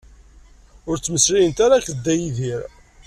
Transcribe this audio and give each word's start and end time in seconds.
Ur 0.89 0.95
ttmeslayemt 0.97 1.59
ara 1.65 1.73
akked 1.77 1.97
Dda 1.97 2.13
Yidir. 2.15 2.61